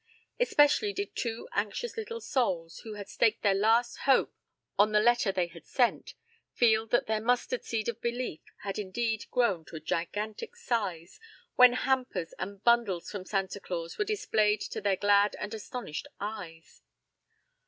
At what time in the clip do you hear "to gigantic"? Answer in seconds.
9.65-10.55